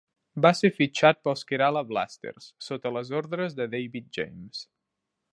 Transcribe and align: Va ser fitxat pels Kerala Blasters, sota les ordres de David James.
Va 0.43 0.51
ser 0.59 0.69
fitxat 0.77 1.19
pels 1.27 1.45
Kerala 1.51 1.83
Blasters, 1.91 2.47
sota 2.69 2.93
les 2.95 3.11
ordres 3.19 3.57
de 3.61 3.67
David 3.75 4.09
James. 4.19 4.65